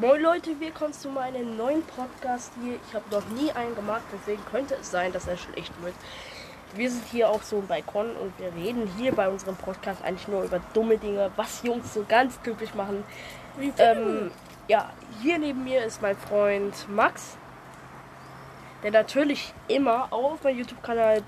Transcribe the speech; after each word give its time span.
Moin 0.00 0.20
Leute, 0.20 0.58
willkommen 0.58 0.92
zu 0.92 1.08
meinem 1.08 1.56
neuen 1.56 1.84
Podcast 1.84 2.52
hier. 2.60 2.80
Ich 2.84 2.94
habe 2.96 3.04
noch 3.12 3.24
nie 3.28 3.52
einen 3.52 3.76
gemacht, 3.76 4.02
deswegen 4.12 4.44
könnte 4.46 4.74
es 4.74 4.90
sein, 4.90 5.12
dass 5.12 5.28
er 5.28 5.36
schlecht 5.36 5.72
wird. 5.82 5.94
Wir 6.74 6.90
sind 6.90 7.04
hier 7.12 7.30
auf 7.30 7.44
so 7.44 7.58
einem 7.58 7.68
Balkon 7.68 8.16
und 8.16 8.36
wir 8.40 8.52
reden 8.54 8.90
hier 8.98 9.12
bei 9.12 9.28
unserem 9.28 9.54
Podcast 9.54 10.02
eigentlich 10.02 10.26
nur 10.26 10.42
über 10.42 10.60
dumme 10.72 10.98
Dinge, 10.98 11.30
was 11.36 11.62
Jungs 11.62 11.94
so 11.94 12.04
ganz 12.08 12.40
typisch 12.42 12.74
machen. 12.74 13.04
Ähm, 13.78 14.32
ja, 14.66 14.90
hier 15.22 15.38
neben 15.38 15.62
mir 15.62 15.84
ist 15.84 16.02
mein 16.02 16.16
Freund 16.16 16.74
Max, 16.88 17.36
der 18.82 18.90
natürlich 18.90 19.54
immer 19.68 20.08
auch 20.10 20.32
auf 20.32 20.42
meinem 20.42 20.58
YouTube-Kanal 20.58 21.22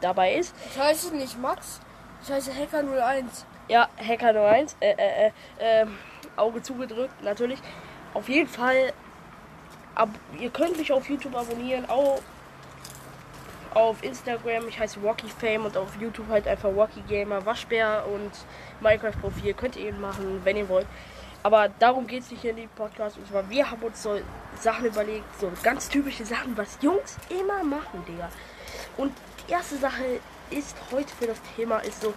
dabei 0.00 0.36
ist. 0.36 0.54
Ich 0.70 0.80
heiße 0.80 1.14
nicht 1.14 1.38
Max, 1.38 1.82
ich 2.22 2.32
heiße 2.32 2.50
Hacker01. 2.52 3.44
Ja, 3.68 3.90
Hacker 3.98 4.32
01, 4.32 4.74
äh, 4.80 4.92
äh, 4.92 5.26
äh, 5.26 5.32
ähm, 5.58 5.98
Auge 6.36 6.62
zugedrückt, 6.62 7.22
natürlich. 7.22 7.60
Auf 8.16 8.30
jeden 8.30 8.48
Fall, 8.48 8.94
ab, 9.94 10.08
ihr 10.40 10.48
könnt 10.48 10.78
mich 10.78 10.90
auf 10.90 11.06
YouTube 11.06 11.36
abonnieren, 11.36 11.84
auch 11.84 12.22
auf 13.74 14.02
Instagram, 14.02 14.66
ich 14.68 14.80
heiße 14.80 15.00
Rocky 15.00 15.28
Fame 15.28 15.66
und 15.66 15.76
auf 15.76 16.00
YouTube 16.00 16.26
halt 16.30 16.48
einfach 16.48 16.70
Rocky 16.70 17.02
Gamer, 17.02 17.44
Waschbär 17.44 18.06
und 18.10 18.30
Minecraft 18.80 19.20
Profil 19.20 19.52
könnt 19.52 19.76
ihr 19.76 19.88
eben 19.88 20.00
machen, 20.00 20.40
wenn 20.44 20.56
ihr 20.56 20.66
wollt. 20.66 20.86
Aber 21.42 21.68
darum 21.68 22.06
geht 22.06 22.22
es 22.22 22.30
nicht 22.30 22.40
hier 22.40 22.52
in 22.52 22.56
dem 22.56 22.70
Podcast. 22.70 23.18
Und 23.18 23.28
zwar, 23.28 23.50
wir 23.50 23.70
haben 23.70 23.82
uns 23.82 24.02
so 24.02 24.18
Sachen 24.58 24.86
überlegt, 24.86 25.26
so 25.38 25.52
ganz 25.62 25.86
typische 25.90 26.24
Sachen, 26.24 26.56
was 26.56 26.78
Jungs 26.80 27.18
immer 27.28 27.62
machen, 27.64 28.02
Digga. 28.08 28.30
Und 28.96 29.12
die 29.46 29.52
erste 29.52 29.76
Sache 29.76 30.20
ist 30.48 30.74
heute 30.90 31.14
für 31.14 31.26
das 31.26 31.40
Thema 31.54 31.80
ist 31.80 32.00
so, 32.00 32.14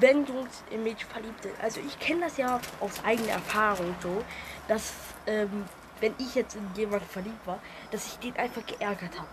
wenn 0.00 0.26
Jungs 0.26 0.62
in 0.70 0.82
Mädchen 0.82 1.08
verliebt 1.08 1.42
sind. 1.42 1.54
Also 1.60 1.80
ich 1.80 1.98
kenne 1.98 2.22
das 2.22 2.36
ja 2.36 2.60
aus 2.80 3.04
eigener 3.04 3.32
Erfahrung 3.32 3.94
so, 4.00 4.24
dass 4.68 4.92
ähm, 5.26 5.64
wenn 6.00 6.14
ich 6.18 6.34
jetzt 6.34 6.56
in 6.56 6.68
jemanden 6.74 7.06
verliebt 7.06 7.46
war, 7.46 7.58
dass 7.90 8.06
ich 8.06 8.18
den 8.18 8.36
einfach 8.36 8.64
geärgert 8.66 9.18
habe. 9.18 9.28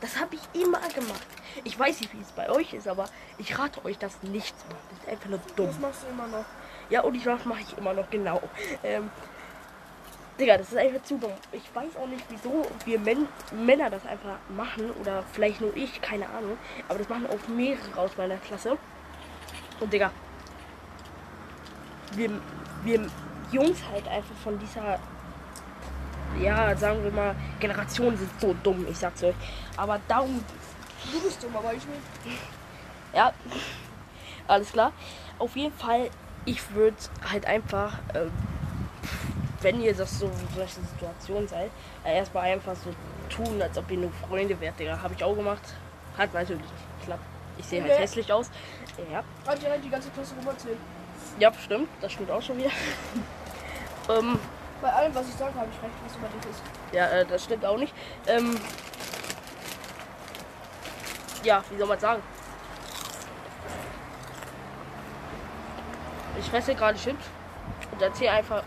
Das 0.00 0.20
habe 0.20 0.36
ich 0.36 0.60
immer 0.60 0.80
gemacht. 0.80 1.26
Ich 1.62 1.78
weiß 1.78 2.00
nicht, 2.00 2.12
wie 2.12 2.20
es 2.20 2.32
bei 2.32 2.50
euch 2.50 2.74
ist, 2.74 2.88
aber 2.88 3.06
ich 3.38 3.58
rate 3.58 3.84
euch, 3.84 3.96
das 3.96 4.22
nicht 4.22 4.58
zu 4.58 4.66
machen. 4.66 4.86
Das 4.90 4.98
ist 4.98 5.08
einfach 5.08 5.30
nur 5.30 5.40
dumm. 5.56 5.66
Das 5.66 5.78
machst 5.78 6.02
du 6.02 6.08
immer 6.08 6.26
noch. 6.26 6.44
Ja, 6.90 7.02
und 7.02 7.14
ich 7.14 7.24
mache 7.24 7.60
ich 7.60 7.78
immer 7.78 7.94
noch 7.94 8.10
genau. 8.10 8.42
Ähm, 8.82 9.10
Digga, 10.38 10.58
das 10.58 10.72
ist 10.72 10.76
einfach 10.76 11.02
zu 11.04 11.16
dumm. 11.16 11.32
Ich 11.52 11.62
weiß 11.74 11.96
auch 11.96 12.08
nicht, 12.08 12.24
wieso 12.28 12.66
wir 12.84 12.98
Män 12.98 13.28
Männer 13.52 13.88
das 13.88 14.04
einfach 14.04 14.36
machen. 14.54 14.90
Oder 15.00 15.22
vielleicht 15.32 15.60
nur 15.60 15.74
ich, 15.76 16.02
keine 16.02 16.28
Ahnung. 16.28 16.58
Aber 16.88 16.98
das 16.98 17.08
machen 17.08 17.26
auch 17.28 17.48
mehrere 17.48 17.98
aus 17.98 18.10
meiner 18.16 18.36
Klasse. 18.38 18.76
Und 19.80 19.92
Digga, 19.92 20.10
wir, 22.12 22.30
wir 22.84 23.06
Jungs 23.50 23.78
halt 23.92 24.06
einfach 24.08 24.34
von 24.42 24.58
dieser, 24.58 24.98
ja, 26.40 26.76
sagen 26.76 27.02
wir 27.02 27.10
mal, 27.10 27.34
Generation 27.60 28.16
sind 28.16 28.30
so 28.40 28.54
dumm, 28.62 28.86
ich 28.88 28.96
sag's 28.98 29.22
euch. 29.22 29.34
Aber 29.76 30.00
darum, 30.08 30.42
Du 31.12 31.20
bist 31.20 31.42
dumm, 31.42 31.56
aber 31.56 31.72
ich 31.74 31.84
nicht. 31.86 32.38
ja, 33.12 33.32
alles 34.48 34.72
klar. 34.72 34.92
Auf 35.38 35.54
jeden 35.56 35.76
Fall, 35.76 36.10
ich 36.44 36.72
würde 36.74 36.96
halt 37.30 37.46
einfach, 37.46 37.98
ähm, 38.14 38.30
wenn 39.60 39.80
ihr 39.80 39.94
das 39.94 40.18
so 40.18 40.26
in 40.26 40.54
solchen 40.56 40.86
Situationen 40.86 41.48
seid, 41.48 41.70
äh, 42.04 42.16
erstmal 42.16 42.44
einfach 42.52 42.74
so 42.76 42.94
tun, 43.28 43.60
als 43.60 43.76
ob 43.76 43.90
ihr 43.90 43.98
nur 43.98 44.12
Freunde 44.28 44.58
wärt, 44.60 44.78
Digga. 44.78 45.00
Habe 45.00 45.14
ich 45.14 45.22
auch 45.24 45.34
gemacht. 45.34 45.74
Hat 46.16 46.32
natürlich 46.32 46.62
nicht 46.62 47.00
geklappt. 47.00 47.24
Ich 47.58 47.66
sehe 47.66 47.82
halt 47.82 47.98
hässlich 47.98 48.32
aus. 48.32 48.50
Ja. 49.10 49.22
Hat 49.46 49.62
ja 49.62 49.76
die 49.76 49.88
ganze 49.90 50.10
Klasse 50.10 50.34
rum 50.36 50.46
erzählt. 50.46 50.78
Ja, 51.38 51.52
stimmt. 51.52 51.88
Das 52.00 52.12
stimmt 52.12 52.30
auch 52.30 52.42
schon 52.42 52.58
wieder. 52.58 52.70
ähm, 54.08 54.38
Bei 54.80 54.92
allem, 54.92 55.14
was 55.14 55.28
ich 55.28 55.34
sage, 55.34 55.54
habe 55.54 55.68
ich 55.70 55.82
recht, 55.82 55.94
was 56.04 56.16
über 56.16 56.28
dich 56.28 56.50
ist. 56.50 56.62
ja, 56.92 57.06
äh, 57.08 57.24
das 57.26 57.44
stimmt 57.44 57.64
auch 57.64 57.78
nicht. 57.78 57.94
Ähm, 58.26 58.58
ja, 61.42 61.62
wie 61.70 61.78
soll 61.78 61.86
man 61.86 61.98
sagen? 61.98 62.22
Ich 66.38 66.46
fresse 66.46 66.74
gerade 66.74 66.98
Chips 66.98 67.24
und 67.92 68.02
erzähle 68.02 68.32
einfach 68.32 68.62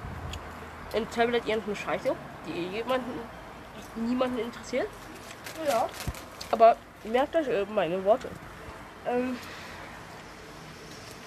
im 0.94 1.10
Tablet 1.12 1.46
irgendeine 1.46 1.76
Scheiße, 1.76 2.16
die 2.48 2.68
jemanden, 2.78 3.20
niemanden 3.96 4.40
interessiert. 4.40 4.88
Ja. 5.68 5.88
Aber 6.52 6.78
merkt 7.04 7.36
euch 7.36 7.48
äh, 7.48 7.66
meine 7.66 8.04
Worte. 8.06 8.30
Ähm, 9.08 9.38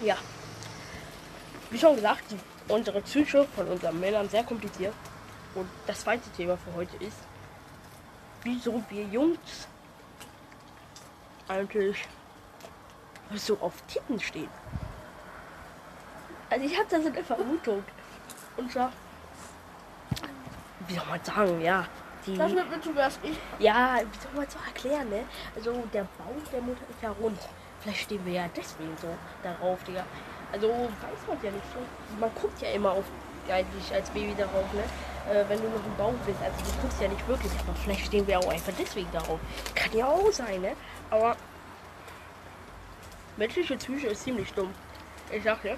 ja. 0.02 0.16
Wie 1.70 1.78
schon 1.78 1.96
gesagt, 1.96 2.24
die, 2.30 2.38
unsere 2.72 3.00
Psyche 3.02 3.46
von 3.54 3.68
unseren 3.68 3.98
Männern 4.00 4.28
sehr 4.28 4.44
kompliziert. 4.44 4.94
Und 5.54 5.68
das 5.86 6.00
zweite 6.00 6.30
Thema 6.30 6.56
für 6.56 6.74
heute 6.74 6.96
ist, 7.04 7.16
wieso 8.42 8.82
wir 8.88 9.04
Jungs 9.04 9.68
eigentlich 11.48 12.06
so 13.34 13.58
auf 13.60 13.74
Titten 13.88 14.20
stehen. 14.20 14.48
Also 16.48 16.64
ich 16.64 16.76
habe 16.76 16.86
da 16.88 17.00
so 17.00 17.08
eine 17.08 17.24
Vermutung. 17.24 17.84
Und 18.56 18.72
zwar, 18.72 18.92
wie 20.86 20.94
soll 20.94 21.06
man 21.06 21.24
sagen, 21.24 21.60
ja, 21.60 21.86
die... 22.26 22.36
Das 22.36 22.52
wird 22.52 22.86
mir 22.86 23.08
ich. 23.22 23.38
Ja, 23.58 24.00
wie 24.00 24.18
soll 24.18 24.32
man 24.34 24.48
so 24.48 24.58
erklären, 24.66 25.08
ne? 25.08 25.24
Also 25.54 25.72
der 25.92 26.02
Bauch 26.02 26.50
der 26.52 26.60
Mutter 26.60 26.82
ist 26.90 27.02
ja 27.02 27.10
rund. 27.10 27.38
Vielleicht 27.80 28.00
stehen 28.02 28.24
wir 28.26 28.32
ja 28.32 28.48
deswegen 28.54 28.96
so 29.00 29.08
darauf, 29.42 29.82
Digga. 29.84 30.04
Also 30.52 30.68
weiß 30.68 31.26
man 31.28 31.38
ja 31.42 31.50
nicht 31.50 31.64
so. 31.72 31.78
Man 32.18 32.30
guckt 32.34 32.60
ja 32.60 32.70
immer 32.70 32.92
auf 32.92 33.04
eigentlich 33.48 33.92
als 33.94 34.10
Baby 34.10 34.34
darauf, 34.36 34.64
ne? 34.72 34.82
Äh, 35.32 35.44
wenn 35.48 35.60
du 35.60 35.68
noch 35.68 35.84
im 35.84 35.96
Bauch 35.96 36.14
bist. 36.26 36.38
Also 36.42 36.56
du 36.58 36.80
guckst 36.82 37.00
ja 37.00 37.08
nicht 37.08 37.26
wirklich, 37.26 37.52
aber 37.60 37.74
vielleicht 37.74 38.06
stehen 38.06 38.26
wir 38.26 38.38
auch 38.38 38.48
einfach 38.48 38.72
deswegen 38.78 39.10
darauf. 39.12 39.40
Kann 39.74 39.92
ja 39.96 40.06
auch 40.06 40.30
sein, 40.32 40.60
ne? 40.60 40.72
Aber 41.10 41.36
menschliche 43.36 43.76
Psyche 43.76 44.08
ist 44.08 44.22
ziemlich 44.24 44.52
dumm. 44.52 44.72
Ich 45.30 45.42
sag 45.42 45.62
dir, 45.62 45.76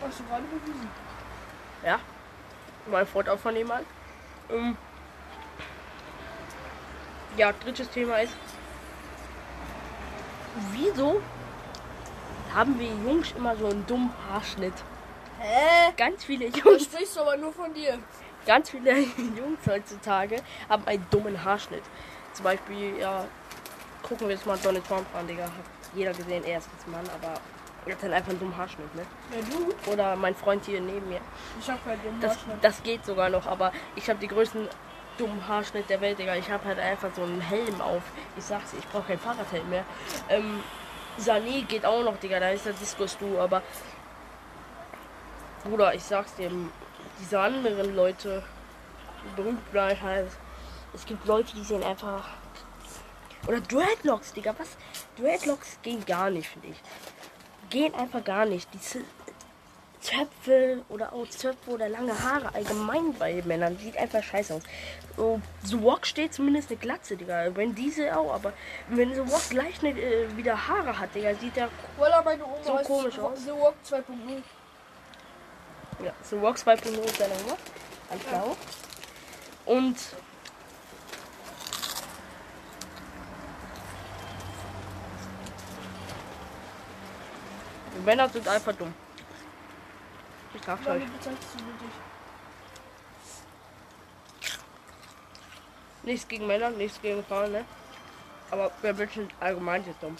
Hast 0.00 0.18
du 0.18 0.24
gerade 0.24 0.42
bewiesen. 0.44 0.88
ja. 1.84 2.00
Mein 2.90 3.06
Freund 3.06 3.28
auch 3.28 3.38
von 3.38 3.54
jemand. 3.54 3.86
Ähm, 4.50 4.76
ja, 7.36 7.52
drittes 7.52 7.88
Thema 7.90 8.16
ist, 8.18 8.34
wieso 10.72 11.20
haben 12.54 12.78
wir 12.78 12.88
Jungs 12.88 13.32
immer 13.36 13.56
so 13.56 13.66
einen 13.66 13.86
dummen 13.86 14.10
Haarschnitt? 14.30 14.74
Hä? 15.40 15.92
Ganz 15.96 16.24
viele 16.24 16.50
Du 16.50 16.58
Jungs, 16.70 16.84
sprichst 16.84 17.18
aber 17.18 17.36
nur 17.36 17.52
von 17.52 17.72
dir. 17.74 17.98
ganz 18.46 18.70
viele 18.70 18.98
Jungs 19.36 19.58
heutzutage 19.66 20.36
haben 20.68 20.86
einen 20.86 21.06
dummen 21.10 21.42
Haarschnitt. 21.44 21.82
Zum 22.32 22.44
Beispiel, 22.44 22.98
ja, 22.98 23.24
gucken 24.02 24.28
wir 24.28 24.34
jetzt 24.34 24.46
mal 24.46 24.58
Donald 24.62 24.86
Trump 24.86 25.06
an, 25.18 25.26
Digga. 25.26 25.44
Hat 25.44 25.50
jeder 25.94 26.12
gesehen, 26.12 26.44
er 26.44 26.58
ist 26.58 26.68
jetzt 26.72 26.88
Mann, 26.88 27.04
aber 27.14 27.34
er 27.86 27.92
hat 27.94 28.02
dann 28.02 28.12
einfach 28.12 28.30
einen 28.30 28.38
dummen 28.38 28.56
Haarschnitt, 28.56 28.94
ne? 28.94 29.02
Ja, 29.34 29.40
du? 29.84 29.90
Oder 29.90 30.16
mein 30.16 30.34
Freund 30.34 30.64
hier 30.64 30.80
neben 30.80 31.08
mir. 31.08 31.20
Ich 31.60 31.68
hab 31.70 31.84
halt 31.84 32.02
den 32.04 32.20
Das, 32.20 32.36
Haarschnitt. 32.36 32.56
das 32.62 32.82
geht 32.82 33.04
sogar 33.04 33.28
noch, 33.30 33.46
aber 33.46 33.72
ich 33.96 34.08
habe 34.08 34.18
die 34.20 34.28
größten 34.28 34.68
dummen 35.18 35.46
Haarschnitt 35.46 35.88
der 35.88 36.00
Welt, 36.00 36.18
Digga. 36.18 36.34
Ich 36.36 36.50
habe 36.50 36.64
halt 36.64 36.78
einfach 36.78 37.10
so 37.14 37.22
einen 37.22 37.40
Helm 37.40 37.80
auf. 37.80 38.02
Ich 38.36 38.44
sag's, 38.44 38.72
ich 38.78 38.86
brauche 38.88 39.04
keinen 39.04 39.18
Fahrradhelm 39.18 39.68
mehr. 39.68 39.84
Ähm, 40.28 40.62
Sané 41.18 41.64
geht 41.64 41.84
auch 41.84 42.02
noch, 42.02 42.16
Digga. 42.18 42.40
Da 42.40 42.50
ist 42.50 42.66
der 42.66 42.72
Diskus 42.72 43.16
du, 43.18 43.38
aber 43.38 43.62
Bruder, 45.64 45.94
ich 45.94 46.02
sag's 46.02 46.34
dir, 46.34 46.50
diese 47.20 47.38
anderen 47.38 47.94
Leute, 47.94 48.42
berühmt 49.36 49.70
bleiben 49.70 50.00
halt. 50.02 50.30
Es 50.92 51.06
gibt 51.06 51.26
Leute, 51.26 51.54
die 51.54 51.62
sehen 51.62 51.82
einfach. 51.82 52.28
Oder 53.46 53.60
Dreadlocks, 53.60 54.32
Digga. 54.32 54.54
Was? 54.58 54.76
Dreadlocks 55.16 55.78
gehen 55.82 56.04
gar 56.04 56.30
nicht, 56.30 56.48
finde 56.48 56.68
ich. 56.68 56.80
Gehen 57.70 57.94
einfach 57.94 58.24
gar 58.24 58.44
nicht. 58.44 58.68
Diese 58.74 59.00
Zöpfe 60.02 60.82
oder 60.88 61.12
auch 61.12 61.28
Zöpfe 61.28 61.70
oder 61.70 61.88
lange 61.88 62.12
Haare 62.22 62.52
allgemein 62.54 63.14
bei 63.14 63.40
Männern 63.46 63.78
sieht 63.78 63.96
einfach 63.96 64.22
scheiße 64.22 64.54
aus. 64.54 64.62
So, 65.16 65.40
The 65.64 65.82
Walk 65.82 66.06
steht 66.06 66.34
zumindest 66.34 66.70
eine 66.70 66.78
Glatze, 66.78 67.16
Digga. 67.16 67.54
Wenn 67.54 67.74
diese 67.74 68.16
auch, 68.16 68.34
aber 68.34 68.52
wenn 68.88 69.14
The 69.14 69.20
Walk 69.20 69.50
gleich 69.50 69.80
eine, 69.82 69.98
äh, 69.98 70.36
wieder 70.36 70.68
Haare 70.68 70.98
hat, 70.98 71.14
Digga, 71.14 71.34
sieht 71.36 71.54
der 71.54 71.68
Voila, 71.96 72.20
meine 72.22 72.44
Oma 72.44 72.56
So 72.64 72.74
komisch 72.84 73.18
aus. 73.18 73.44
The 73.44 73.52
Walk 73.52 73.76
2.0. 73.88 74.42
ja, 76.04 76.12
The 76.28 76.42
Walk 76.42 76.56
2.0 76.56 76.98
ist 77.04 77.16
seine 77.16 77.34
Nummer. 77.36 77.56
Ganz 78.10 78.26
klar. 78.26 78.56
Und 79.66 79.96
Männer 88.04 88.28
sind 88.28 88.48
einfach 88.48 88.72
dumm. 88.74 88.92
Ich 90.54 90.62
sag's 90.64 90.86
euch. 90.86 91.02
Nichts 96.02 96.26
gegen 96.28 96.46
Männer, 96.46 96.70
nichts 96.70 97.00
gegen 97.00 97.24
Frauen, 97.24 97.52
ne? 97.52 97.64
Aber 98.50 98.70
wir 98.82 98.92
Menschen 98.92 99.28
allgemein 99.40 99.84
sind 99.84 99.96
dumm. 100.02 100.16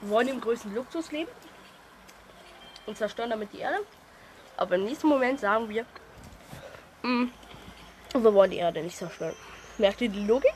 Wir 0.00 0.10
wollen 0.10 0.28
im 0.28 0.40
größten 0.40 0.74
Luxus 0.74 1.10
leben 1.10 1.30
und 2.86 2.96
zerstören 2.98 3.30
damit 3.30 3.52
die 3.52 3.60
Erde. 3.60 3.78
Aber 4.56 4.74
im 4.76 4.84
nächsten 4.84 5.08
Moment 5.08 5.40
sagen 5.40 5.68
wir, 5.68 5.86
"Mm, 7.02 7.24
wir 8.12 8.34
wollen 8.34 8.50
die 8.50 8.58
Erde 8.58 8.82
nicht 8.82 8.96
zerstören. 8.96 9.34
Merkt 9.78 10.00
ihr 10.02 10.10
die 10.10 10.24
Logik? 10.24 10.52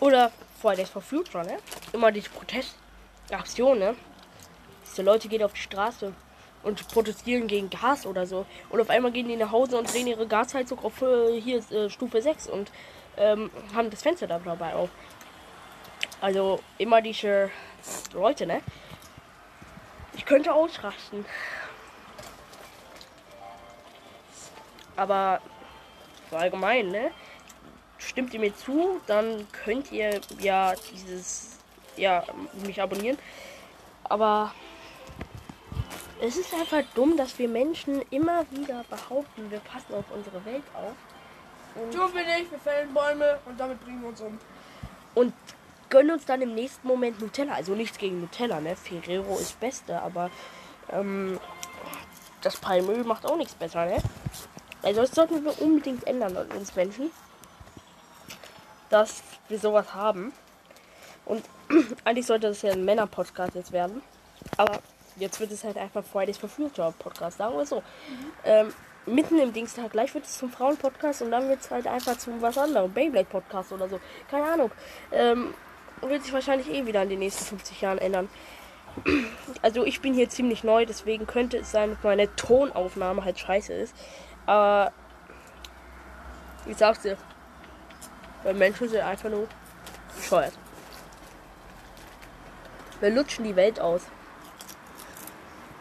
Oder 0.00 0.30
Fridays 0.62 0.88
for 0.88 1.02
Future, 1.02 1.44
ne? 1.44 1.58
Immer 1.92 2.12
diese 2.12 2.30
Protestaktion, 2.30 3.78
ne? 3.80 3.96
Diese 4.98 5.06
Leute 5.08 5.28
gehen 5.28 5.44
auf 5.44 5.52
die 5.52 5.60
Straße 5.60 6.12
und 6.64 6.88
protestieren 6.88 7.46
gegen 7.46 7.70
Gas 7.70 8.04
oder 8.04 8.26
so. 8.26 8.46
Und 8.68 8.80
auf 8.80 8.90
einmal 8.90 9.12
gehen 9.12 9.28
die 9.28 9.36
nach 9.36 9.52
Hause 9.52 9.78
und 9.78 9.92
drehen 9.94 10.08
ihre 10.08 10.26
Gasheizung 10.26 10.80
auf 10.80 11.00
äh, 11.02 11.40
hier 11.40 11.58
äh, 11.70 11.88
Stufe 11.88 12.20
6 12.20 12.48
und 12.48 12.72
ähm, 13.16 13.48
haben 13.72 13.90
das 13.90 14.02
Fenster 14.02 14.26
da 14.26 14.40
dabei 14.40 14.74
auf. 14.74 14.90
Also 16.20 16.58
immer 16.78 17.00
diese 17.00 17.48
Leute, 18.12 18.44
ne? 18.44 18.60
Ich 20.16 20.24
könnte 20.26 20.52
ausrasten. 20.52 21.24
Aber 24.96 25.40
so 26.28 26.36
allgemein, 26.38 26.88
ne? 26.88 27.12
Stimmt 27.98 28.34
ihr 28.34 28.40
mir 28.40 28.56
zu, 28.56 29.00
dann 29.06 29.46
könnt 29.52 29.92
ihr 29.92 30.20
ja 30.40 30.74
dieses, 30.90 31.60
ja, 31.96 32.24
mich 32.66 32.82
abonnieren. 32.82 33.16
Aber 34.02 34.52
es 36.20 36.36
ist 36.36 36.52
einfach 36.54 36.82
dumm, 36.94 37.16
dass 37.16 37.38
wir 37.38 37.48
Menschen 37.48 38.02
immer 38.10 38.44
wieder 38.50 38.84
behaupten, 38.90 39.50
wir 39.50 39.60
passen 39.60 39.94
auf 39.94 40.04
unsere 40.10 40.44
Welt 40.44 40.64
auf. 40.74 40.94
Und, 41.74 41.92
Tun 41.92 42.14
wir 42.14 42.24
nicht, 42.24 42.50
wir 42.50 42.58
fällen 42.58 42.92
Bäume 42.92 43.38
und 43.46 43.58
damit 43.58 43.80
bringen 43.84 44.02
wir 44.02 44.08
uns 44.08 44.20
um. 44.20 44.38
und 45.14 45.32
gönnen 45.90 46.12
uns 46.12 46.24
dann 46.24 46.42
im 46.42 46.54
nächsten 46.54 46.86
Moment 46.86 47.20
Nutella. 47.20 47.54
Also 47.54 47.74
nichts 47.74 47.98
gegen 47.98 48.20
Nutella, 48.20 48.60
ne? 48.60 48.76
Ferrero 48.76 49.38
ist 49.38 49.58
Beste, 49.60 50.00
aber 50.00 50.30
ähm, 50.90 51.38
das 52.42 52.56
Palmöl 52.56 53.04
macht 53.04 53.26
auch 53.26 53.36
nichts 53.36 53.54
besser, 53.54 53.86
ne? 53.86 53.98
Also 54.82 55.00
das 55.00 55.12
sollten 55.12 55.44
wir 55.44 55.60
unbedingt 55.60 56.06
ändern 56.06 56.36
an 56.36 56.46
uns 56.52 56.74
Menschen. 56.74 57.10
Dass 58.90 59.22
wir 59.48 59.58
sowas 59.58 59.94
haben. 59.94 60.32
Und 61.24 61.44
eigentlich 62.04 62.26
sollte 62.26 62.48
das 62.48 62.62
ja 62.62 62.72
ein 62.72 62.84
Männer-Podcast 62.84 63.54
jetzt 63.54 63.72
werden. 63.72 64.02
Aber 64.56 64.80
jetzt 65.18 65.40
wird 65.40 65.52
es 65.52 65.64
halt 65.64 65.76
einfach 65.76 66.04
Fridays 66.04 66.38
for 66.38 66.48
Future 66.48 66.92
Podcast, 66.98 67.38
sagen 67.38 67.56
wir 67.56 67.66
so. 67.66 67.82
Ähm, 68.44 68.72
mitten 69.06 69.38
im 69.38 69.52
Dienstag, 69.52 69.92
gleich 69.92 70.14
wird 70.14 70.24
es 70.24 70.38
zum 70.38 70.50
Frauen-Podcast 70.50 71.22
und 71.22 71.30
dann 71.30 71.48
wird 71.48 71.60
es 71.60 71.70
halt 71.70 71.86
einfach 71.86 72.16
zum 72.18 72.40
was 72.42 72.58
anderem, 72.58 72.92
Beyblade-Podcast 72.92 73.72
oder 73.72 73.88
so. 73.88 74.00
Keine 74.30 74.44
Ahnung. 74.52 74.70
Ähm, 75.12 75.54
wird 76.02 76.22
sich 76.22 76.32
wahrscheinlich 76.32 76.70
eh 76.70 76.86
wieder 76.86 77.02
in 77.02 77.08
den 77.08 77.18
nächsten 77.18 77.44
50 77.44 77.80
Jahren 77.80 77.98
ändern. 77.98 78.28
Also 79.62 79.84
ich 79.84 80.00
bin 80.00 80.14
hier 80.14 80.28
ziemlich 80.28 80.62
neu, 80.62 80.84
deswegen 80.86 81.26
könnte 81.26 81.58
es 81.58 81.70
sein, 81.70 81.90
dass 81.90 82.02
meine 82.02 82.34
Tonaufnahme 82.36 83.24
halt 83.24 83.38
scheiße 83.38 83.72
ist. 83.72 83.94
Aber 84.46 84.92
ich 86.66 86.76
sag's 86.76 87.00
dir, 87.00 87.16
weil 88.42 88.54
Menschen 88.54 88.88
sind 88.88 89.00
einfach 89.00 89.30
nur 89.30 89.48
bescheuert. 90.16 90.52
Wir 93.00 93.10
lutschen 93.10 93.44
die 93.44 93.56
Welt 93.56 93.80
aus. 93.80 94.02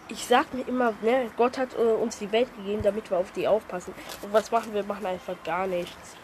Ich 0.10 0.26
sag 0.26 0.54
mir 0.54 0.68
immer, 0.68 0.94
ne, 1.02 1.30
Gott 1.36 1.58
hat 1.58 1.74
äh, 1.74 1.82
uns 1.82 2.18
die 2.18 2.32
Welt 2.32 2.48
gegeben, 2.56 2.82
damit 2.82 3.10
wir 3.12 3.18
auf 3.18 3.32
die 3.32 3.48
aufpassen. 3.48 3.94
Und 4.22 4.32
was 4.32 4.52
machen 4.52 4.74
wir? 4.74 4.84
Machen 4.84 5.06
einfach 5.06 5.36
gar 5.44 5.68
nichts. 5.68 6.16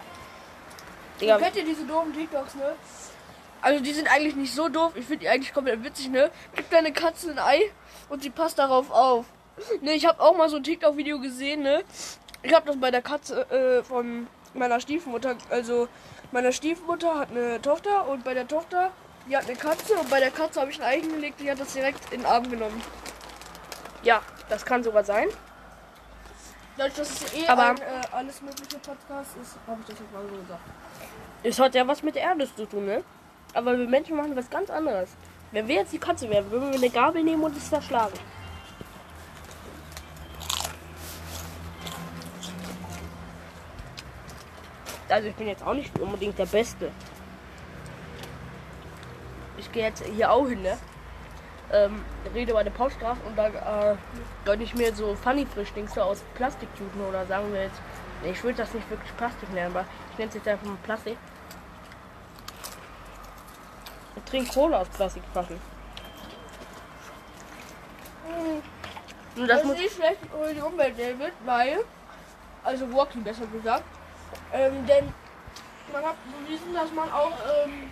Digga, 1.20 1.38
Kennt 1.38 1.56
ihr 1.56 1.66
diese 1.66 1.86
doofen 1.86 2.14
TikToks, 2.14 2.56
ne? 2.56 2.76
Also 3.62 3.82
die 3.84 3.94
sind 3.94 4.12
eigentlich 4.12 4.36
nicht 4.36 4.54
so 4.54 4.68
doof. 4.68 4.94
Ich 4.96 5.06
finde 5.06 5.22
die 5.22 5.30
eigentlich 5.30 5.54
komplett 5.54 5.84
witzig, 5.84 6.10
ne? 6.10 6.32
Gib 6.56 6.70
deine 6.70 6.92
Katze 6.92 7.32
ein 7.32 7.40
Ei 7.40 7.72
und 8.10 8.24
sie 8.24 8.30
passt 8.30 8.60
darauf 8.60 8.92
auf. 8.92 9.26
Ne, 9.82 9.94
ich 9.94 10.06
habe 10.06 10.20
auch 10.22 10.36
mal 10.36 10.50
so 10.50 10.58
ein 10.58 10.64
TikTok-Video 10.64 11.20
gesehen, 11.20 11.62
ne? 11.64 11.84
Ich 12.42 12.54
habe 12.54 12.66
das 12.66 12.78
bei 12.80 12.92
der 12.92 13.02
Katze 13.02 13.50
äh, 13.52 13.84
von 13.84 14.28
meiner 14.54 14.80
Stiefmutter. 14.80 15.36
Also 15.50 15.88
meine 16.32 16.52
Stiefmutter 16.52 17.20
hat 17.20 17.32
eine 17.32 17.62
Tochter 17.62 18.08
und 18.08 18.24
bei 18.24 18.34
der 18.34 18.48
Tochter, 18.48 18.92
die 19.30 19.38
hat 19.38 19.46
eine 19.46 19.56
Katze 19.56 19.94
und 19.96 20.10
bei 20.10 20.20
der 20.20 20.32
Katze 20.32 20.60
habe 20.60 20.72
ich 20.72 20.82
ein 20.82 20.88
Ei 20.88 21.00
gelegt, 21.00 21.40
die 21.40 21.50
hat 21.50 21.60
das 21.60 21.74
direkt 21.74 22.12
in 22.12 22.22
den 22.22 22.26
Arm 22.26 22.50
genommen. 22.50 22.82
Ja, 24.04 24.22
das 24.50 24.66
kann 24.66 24.84
sogar 24.84 25.04
sein. 25.04 25.28
Dadurch, 26.78 26.96
dass 26.96 27.10
es 27.10 27.34
eh 27.34 27.48
Aber- 27.48 27.70
ein 27.70 27.78
äh, 27.78 28.02
alles 28.12 28.42
mögliche 28.42 28.78
Podcast 28.80 29.32
ist, 29.42 29.58
habe 29.68 29.80
ich 29.82 29.88
das 29.88 30.00
jetzt 30.00 30.12
mal 30.12 30.24
so 30.28 30.36
gesagt. 30.42 30.62
Es 31.44 31.60
hat 31.60 31.76
ja 31.76 31.88
was 31.88 32.02
mit 32.04 32.16
der 32.16 32.24
Erde 32.24 32.48
zu 32.56 32.66
tun, 32.66 32.86
ne? 32.86 33.04
Aber 33.54 33.78
wir 33.78 33.88
Menschen 33.88 34.16
machen 34.16 34.36
was 34.36 34.50
ganz 34.50 34.70
anderes. 34.70 35.10
Wenn 35.52 35.68
wir 35.68 35.76
jetzt 35.76 35.94
die 35.94 36.00
Katze 36.00 36.28
wären, 36.30 36.50
würden 36.50 36.70
wir 36.72 36.78
eine 36.80 36.90
Gabel 36.90 37.24
nehmen 37.24 37.44
und 37.44 37.56
es 37.56 37.70
zerschlagen. 37.70 38.18
Also 45.10 45.28
ich 45.28 45.36
bin 45.36 45.48
jetzt 45.48 45.64
auch 45.64 45.74
nicht 45.74 45.98
unbedingt 46.00 46.38
der 46.40 46.46
Beste. 46.46 46.92
Ich 49.58 49.72
gehe 49.72 49.84
jetzt 49.84 50.04
hier 50.06 50.32
auch 50.32 50.48
hin, 50.48 50.62
ne? 50.64 50.78
Ähm, 51.72 52.04
rede 52.36 52.54
bei 52.54 52.64
der 52.64 52.72
Postgraf 52.72 53.18
und 53.26 53.36
da 53.36 53.48
äh, 53.48 53.96
gönne 54.46 54.64
ich 54.64 54.76
mir 54.76 54.94
so 54.94 55.16
Funny 55.16 55.46
Frischdings 55.46 55.98
aus 55.98 56.24
Plastiktüten 56.36 57.02
oder 57.02 57.26
sagen 57.26 57.52
wir 57.52 57.64
jetzt, 57.64 57.82
nee, 58.22 58.32
ich 58.32 58.44
würde 58.44 58.58
das 58.58 58.74
nicht 58.74 58.88
wirklich 58.90 59.16
Plastik 59.18 59.52
nennen, 59.54 59.76
aber 59.76 59.86
ich 60.12 60.18
nenne 60.18 60.30
es 60.30 60.36
jetzt 60.36 60.48
einfach 60.48 60.68
mal 60.68 60.78
Plastik. 60.84 61.18
Und 64.16 64.26
trinke 64.28 64.54
Cola 64.54 64.82
aus 64.82 64.90
Plastikflaschen. 64.90 65.60
Und 69.36 69.48
das 69.48 69.58
Das, 69.58 69.64
muss 69.66 69.76
ist 69.76 69.82
nicht 69.82 69.96
schlecht 69.96 70.20
für 70.32 70.54
die 70.54 70.62
Umwelt, 70.62 70.98
David, 70.98 71.34
weil, 71.46 71.80
also 72.64 72.94
Walkie 72.94 73.20
besser 73.20 73.48
gesagt, 73.48 73.84
ähm, 74.52 74.86
denn 74.86 75.12
man 75.92 76.04
hat 76.04 76.16
bewiesen, 76.46 76.74
dass 76.74 76.92
man 76.92 77.12
auch 77.12 77.32
ähm, 77.66 77.92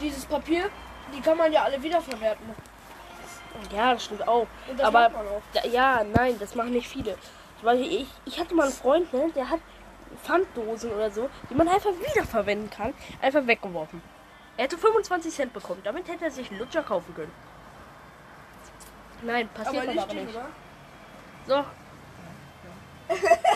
dieses 0.00 0.24
Papier, 0.26 0.68
die 1.14 1.20
kann 1.20 1.36
man 1.36 1.52
ja 1.52 1.64
alle 1.64 1.82
wiederverwerten. 1.82 2.46
Ja, 3.74 3.94
das 3.94 4.04
stimmt 4.04 4.26
auch. 4.26 4.46
Das 4.76 4.86
Aber 4.86 5.06
auch. 5.06 5.42
da, 5.52 5.66
ja, 5.66 6.04
nein, 6.04 6.38
das 6.38 6.54
machen 6.54 6.72
nicht 6.72 6.88
viele. 6.88 7.16
Weil 7.62 7.80
ich, 7.80 8.06
ich 8.24 8.40
hatte 8.40 8.54
mal 8.54 8.64
einen 8.64 8.72
Freund, 8.72 9.12
ne, 9.12 9.30
der 9.34 9.48
hat 9.48 9.60
Pfanddosen 10.24 10.90
oder 10.92 11.10
so, 11.10 11.28
die 11.48 11.54
man 11.54 11.68
einfach 11.68 11.90
wiederverwenden 11.90 12.70
kann, 12.70 12.92
einfach 13.20 13.46
weggeworfen. 13.46 14.02
Er 14.56 14.64
hätte 14.64 14.78
25 14.78 15.32
Cent 15.32 15.52
bekommen. 15.52 15.80
Damit 15.84 16.08
hätte 16.08 16.24
er 16.24 16.30
sich 16.30 16.50
einen 16.50 16.58
Lutscher 16.58 16.82
kaufen 16.82 17.14
können. 17.14 17.32
Nein, 19.22 19.48
passiert 19.48 19.88
aber, 19.88 20.02
aber 20.02 20.14
die, 20.14 20.20
nicht. 20.20 20.38
So. 21.46 21.54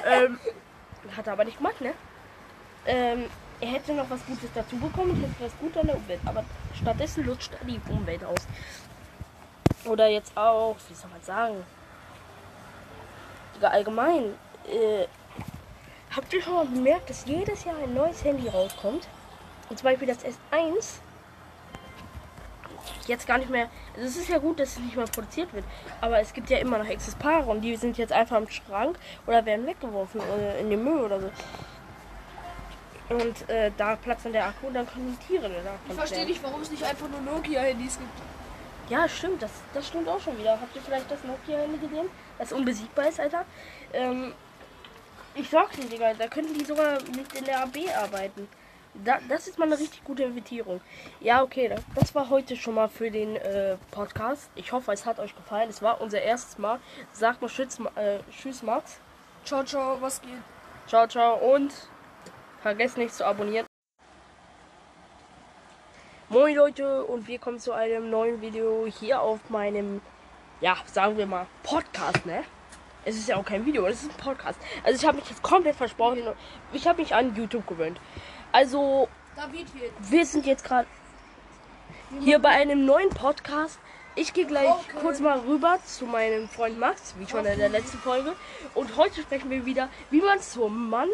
ähm, 0.06 0.38
hat 1.16 1.26
er 1.26 1.32
aber 1.32 1.44
nicht 1.44 1.58
gemacht, 1.58 1.80
ne? 1.80 1.92
Ähm, 2.86 3.28
er 3.60 3.68
hätte 3.68 3.94
noch 3.94 4.08
was 4.10 4.25
Gutes 4.26 4.50
dazu 4.54 4.76
bekommen 4.76 5.10
und 5.10 5.22
hätte 5.22 5.34
was 5.44 5.58
Gutes 5.58 5.78
an 5.78 5.86
der 5.86 5.96
Umwelt. 5.96 6.20
Aber 6.25 6.44
stattdessen 6.75 7.25
lutscht 7.25 7.52
er 7.58 7.66
die 7.66 7.80
Umwelt 7.90 8.25
aus. 8.25 8.46
Oder 9.84 10.08
jetzt 10.08 10.36
auch, 10.36 10.76
wie 10.88 10.94
soll 10.94 11.10
man 11.10 11.22
sagen? 11.22 11.64
Sogar 13.54 13.72
allgemein. 13.72 14.34
Äh, 14.66 15.06
habt 16.14 16.32
ihr 16.32 16.42
schon 16.42 16.54
mal 16.54 16.66
bemerkt, 16.66 17.08
dass 17.08 17.25
jedes 17.25 17.64
Jahr 17.64 17.76
ein 17.78 17.94
neues 17.94 18.25
Handy 18.25 18.48
rauskommt? 18.48 19.08
Und 19.68 19.78
zum 19.78 19.84
Beispiel 19.84 20.08
das 20.08 20.25
S1 20.25 21.00
jetzt 23.08 23.26
gar 23.26 23.38
nicht 23.38 23.50
mehr. 23.50 23.68
Also 23.94 24.08
es 24.08 24.16
ist 24.16 24.28
ja 24.28 24.38
gut, 24.38 24.58
dass 24.60 24.70
es 24.70 24.78
nicht 24.80 24.96
mehr 24.96 25.06
produziert 25.06 25.52
wird. 25.52 25.64
Aber 26.00 26.20
es 26.20 26.32
gibt 26.32 26.50
ja 26.50 26.58
immer 26.58 26.78
noch 26.78 26.86
Exemplare 26.86 27.48
und 27.50 27.62
die 27.62 27.76
sind 27.76 27.98
jetzt 27.98 28.12
einfach 28.12 28.38
im 28.38 28.48
Schrank 28.48 28.98
oder 29.26 29.44
werden 29.44 29.66
weggeworfen 29.66 30.20
oder 30.20 30.58
in 30.58 30.70
den 30.70 30.82
Müll 30.82 31.04
oder 31.04 31.20
so. 31.20 31.30
Und 33.08 33.48
äh, 33.48 33.70
da 33.76 33.94
platzt 33.96 34.25
dann 34.25 34.32
der 34.32 34.46
Akku 34.46 34.66
und 34.66 34.75
dann 34.75 34.86
können 34.86 35.16
die 35.20 35.26
Tiere 35.26 35.48
da. 35.48 35.75
Ich 35.88 35.94
verstehe 35.94 36.25
nicht, 36.26 36.42
warum 36.42 36.60
es 36.62 36.70
nicht 36.70 36.82
einfach 36.82 37.08
nur 37.08 37.20
Nokia-Handys 37.20 37.98
gibt. 37.98 38.90
Ja, 38.90 39.08
stimmt, 39.08 39.42
das, 39.42 39.50
das 39.75 39.88
stimmt 39.88 40.08
auch 40.08 40.20
schon 40.20 40.38
wieder. 40.38 40.52
Habt 40.52 40.75
ihr 40.75 40.82
vielleicht 40.82 41.10
das 41.10 41.22
Nokia-Handy 41.25 41.78
gesehen? 41.78 42.08
Das 42.38 42.52
unbesiegbar 42.52 43.08
ist, 43.08 43.20
Alter. 43.20 43.44
Ähm, 43.92 44.32
ich 45.34 45.48
sag 45.50 45.70
dir, 45.72 45.84
Digga, 45.84 46.14
da 46.14 46.28
könnten 46.28 46.54
die 46.54 46.64
sogar 46.64 46.98
mit 47.14 47.32
in 47.34 47.44
der 47.44 47.62
AB 47.62 47.76
arbeiten. 47.96 48.48
Da, 49.04 49.18
das 49.28 49.46
ist 49.46 49.58
mal 49.58 49.66
eine 49.66 49.78
richtig 49.78 50.02
gute 50.04 50.22
Invitierung. 50.22 50.80
Ja, 51.20 51.42
okay, 51.42 51.70
das, 51.94 52.14
war 52.14 52.30
heute 52.30 52.56
schon 52.56 52.75
mal 52.75 52.88
für 52.88 53.10
den 53.10 53.36
äh, 53.36 53.76
Podcast. 53.90 54.48
Ich 54.54 54.72
hoffe, 54.72 54.92
es 54.92 55.04
hat 55.04 55.18
euch 55.18 55.36
gefallen. 55.36 55.68
Es 55.68 55.82
war 55.82 56.00
unser 56.00 56.22
erstes 56.22 56.56
Mal. 56.58 56.80
Sagt 57.12 57.42
mal 57.42 57.48
Tschüss, 57.48 57.78
Ma- 57.78 57.90
äh, 57.96 58.20
Tschüss 58.30 58.62
Max. 58.62 58.98
Ciao, 59.44 59.62
ciao, 59.64 60.00
was 60.00 60.22
geht? 60.22 60.30
Ciao, 60.86 61.06
ciao 61.06 61.36
und 61.54 61.72
vergesst 62.66 62.96
nicht 62.99 63.14
zu 63.14 63.25
abonnieren. 63.25 63.64
Moin 66.28 66.56
Leute 66.56 67.04
und 67.04 67.28
wir 67.28 67.38
kommen 67.38 67.61
zu 67.61 67.70
einem 67.70 68.11
neuen 68.11 68.40
Video 68.40 68.87
hier 68.87 69.20
auf 69.20 69.38
meinem, 69.50 70.00
ja, 70.61 70.76
sagen 70.87 71.16
wir 71.16 71.26
mal, 71.26 71.46
Podcast, 71.62 72.26
ne? 72.26 72.42
Es 73.04 73.14
ist 73.14 73.28
ja 73.28 73.37
auch 73.37 73.44
kein 73.44 73.64
Video, 73.64 73.87
es 73.87 74.02
ist 74.02 74.11
ein 74.11 74.16
Podcast. 74.16 74.58
Also 74.82 74.99
ich 74.99 75.06
habe 75.06 75.18
mich 75.18 75.30
jetzt 75.30 75.44
komplett 75.44 75.76
versprochen. 75.76 76.25
Ich 76.73 76.88
habe 76.88 77.00
mich 77.00 77.14
an 77.14 77.37
YouTube 77.37 77.68
gewöhnt. 77.68 78.00
Also 78.50 79.08
wir 80.11 80.26
sind 80.26 80.44
jetzt 80.44 80.64
gerade 80.64 80.88
hier 82.18 82.40
bei 82.40 82.49
einem 82.49 82.85
neuen 82.85 83.11
Podcast 83.11 83.78
ich 84.18 84.32
gehe 84.32 84.46
gleich 84.46 84.70
Okay. 84.70 84.96
kurz 85.02 85.20
mal 85.20 85.38
rüber 85.40 85.78
zu 85.85 86.06
meinem 86.06 86.49
Freund 86.49 86.80
Max, 86.80 87.14
wie 87.18 87.28
schon 87.28 87.44
in 87.44 87.58
der 87.58 87.68
letzten 87.68 87.99
Folge. 87.99 88.35
Und 88.75 88.96
heute 88.96 89.20
sprechen 89.20 89.50
wir 89.50 89.66
wieder, 89.66 89.90
wie 90.11 90.23
man 90.23 90.40
zum 90.40 90.88
Mann 90.88 91.11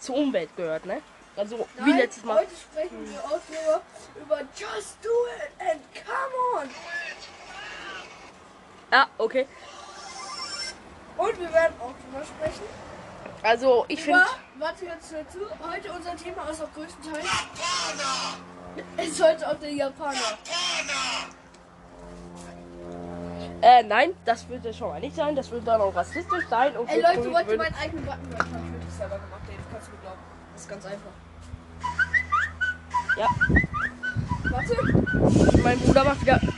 zur 0.00 0.16
Umwelt 0.16 0.56
gehört, 0.56 0.86
ne? 0.86 1.02
Also 1.36 1.66
wie 1.78 1.90
Nein, 1.90 1.98
letztes 1.98 2.24
Mal. 2.24 2.38
Heute 2.38 2.54
sprechen 2.56 3.08
wir 3.08 3.18
auch 3.20 3.30
nur 3.30 3.82
über 4.22 4.40
Just 4.56 4.98
Do 5.02 5.08
It 5.36 5.50
and 5.58 5.80
Come 5.94 6.62
On. 6.62 6.68
Ja, 8.92 9.06
okay. 9.18 9.46
Und 11.16 11.38
wir 11.38 11.52
werden 11.52 11.74
auch 11.80 11.92
drüber 11.92 12.24
sprechen. 12.24 12.64
Also 13.42 13.84
ich 13.88 14.02
finde, 14.02 14.24
warte 14.58 14.84
jetzt 14.84 15.12
hör 15.12 15.28
zu, 15.28 15.38
heute 15.66 15.92
unser 15.92 16.16
Thema 16.16 16.48
ist 16.50 16.62
auch 16.62 16.72
größtenteils. 16.74 17.26
Ist 18.96 19.22
heute 19.22 19.48
auch 19.48 19.54
der 19.54 19.72
Japaner. 19.72 20.18
äh, 23.62 23.82
nein, 23.82 24.14
das 24.24 24.48
wird 24.48 24.64
es 24.66 24.76
schon 24.76 24.88
mal 24.88 25.00
nicht 25.00 25.16
sein. 25.16 25.34
Das 25.34 25.50
wird 25.50 25.66
dann 25.66 25.80
auch 25.80 25.94
rassistisch 25.94 26.46
sein. 26.48 26.76
Und 26.76 26.88
Ey 26.88 27.00
Leute, 27.00 27.32
wollt 27.32 27.48
ihr 27.50 27.56
meinen 27.56 27.74
eigenen 27.74 28.04
Button 28.04 28.30
machen? 28.30 28.64
Ich 28.66 28.72
würde 28.72 28.86
es 28.88 28.96
selber 28.98 29.18
gemacht, 29.18 29.39
Das 30.60 30.66
ist 30.66 30.70
ganz 30.72 30.84
einfach. 30.84 31.10
Ja, 33.16 33.28
Warte. 34.50 35.62
mein 35.62 35.78
Bruder 35.80 36.04
macht 36.04 36.20
wieder. 36.20 36.38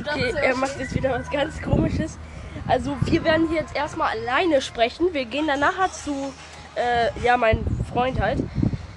Okay, 0.00 0.34
er 0.34 0.56
macht 0.56 0.78
jetzt 0.78 0.94
wieder 0.94 1.12
was 1.12 1.30
ganz 1.30 1.60
komisches. 1.62 2.18
Also 2.66 2.96
wir 3.02 3.24
werden 3.24 3.48
hier 3.48 3.60
jetzt 3.60 3.74
erstmal 3.74 4.16
alleine 4.18 4.60
sprechen. 4.60 5.12
Wir 5.12 5.24
gehen 5.24 5.46
dann 5.46 5.60
nachher 5.60 5.90
zu, 5.90 6.32
äh, 6.74 7.08
ja, 7.22 7.36
mein 7.36 7.64
Freund 7.90 8.20
halt. 8.20 8.40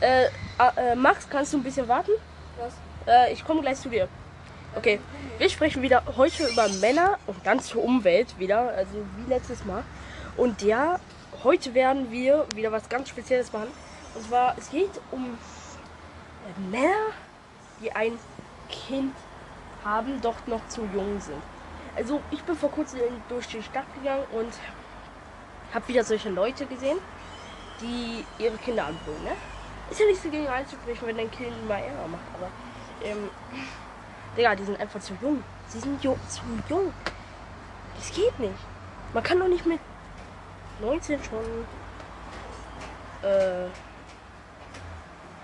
Äh, 0.01 0.25
äh, 0.25 0.95
Max, 0.95 1.29
kannst 1.29 1.53
du 1.53 1.57
ein 1.57 1.63
bisschen 1.63 1.87
warten? 1.87 2.11
Was? 2.59 2.73
Äh, 3.07 3.33
ich 3.33 3.45
komme 3.45 3.61
gleich 3.61 3.77
zu 3.79 3.89
dir. 3.89 4.07
Okay, 4.75 4.99
wir 5.37 5.49
sprechen 5.49 5.81
wieder 5.81 6.03
heute 6.17 6.45
über 6.47 6.67
Männer 6.81 7.17
und 7.27 7.63
zur 7.63 7.83
Umwelt 7.83 8.37
wieder, 8.37 8.73
also 8.75 9.05
wie 9.17 9.29
letztes 9.29 9.63
Mal. 9.65 9.83
Und 10.35 10.61
ja, 10.61 10.99
heute 11.43 11.73
werden 11.73 12.11
wir 12.11 12.45
wieder 12.55 12.71
was 12.71 12.87
ganz 12.89 13.09
Spezielles 13.09 13.51
machen. 13.51 13.69
Und 14.15 14.25
zwar, 14.25 14.57
es 14.57 14.69
geht 14.69 14.91
um 15.11 15.25
äh, 15.25 16.69
Männer, 16.69 17.11
die 17.81 17.91
ein 17.91 18.17
Kind 18.69 19.15
haben, 19.83 20.21
doch 20.21 20.35
noch 20.47 20.65
zu 20.67 20.87
jung 20.93 21.19
sind. 21.19 21.41
Also 21.95 22.21
ich 22.31 22.41
bin 22.43 22.55
vor 22.55 22.71
kurzem 22.71 22.99
durch 23.29 23.47
die 23.47 23.61
Stadt 23.61 23.85
gegangen 23.95 24.23
und 24.31 24.53
habe 25.73 25.87
wieder 25.87 26.03
solche 26.03 26.29
Leute 26.29 26.65
gesehen, 26.65 26.97
die 27.81 28.25
ihre 28.41 28.57
Kinder 28.57 28.85
anbrüllen. 28.85 29.23
Ne? 29.23 29.31
Ist 29.91 29.99
ja 29.99 30.05
nicht 30.05 30.21
so 30.21 30.29
gegen 30.29 30.47
einzusprechen, 30.47 31.07
wenn 31.07 31.17
dein 31.17 31.31
Kind 31.31 31.67
mal 31.67 31.79
Ärger 31.79 32.07
macht, 32.07 32.23
aber 32.35 32.49
ähm, 33.03 33.29
Digga, 34.37 34.55
die 34.55 34.63
sind 34.63 34.79
einfach 34.79 34.99
zu 34.99 35.13
jung. 35.21 35.43
Sie 35.67 35.79
sind 35.79 36.03
ju 36.03 36.15
zu 36.29 36.41
jung. 36.69 36.93
Das 37.97 38.11
geht 38.11 38.39
nicht. 38.39 38.53
Man 39.13 39.21
kann 39.21 39.39
doch 39.39 39.47
nicht 39.47 39.65
mit 39.65 39.79
19 40.83 41.23
schon 41.23 41.65
äh, 43.23 43.67